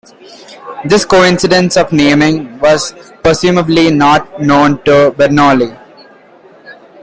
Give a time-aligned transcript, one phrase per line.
[0.83, 5.77] This coincidence of naming was presumably not known to Bernoulli.